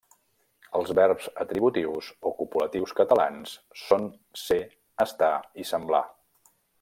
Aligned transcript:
Els 0.77 0.93
verbs 0.99 1.27
atributius 1.43 2.07
o 2.29 2.33
copulatius 2.39 2.95
catalans 3.01 3.53
són 3.85 4.09
ser, 4.47 4.61
estar 5.09 5.33
i 5.65 5.71
semblar. 5.73 6.05